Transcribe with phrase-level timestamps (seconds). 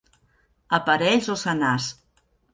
[0.77, 1.91] A parells o senars.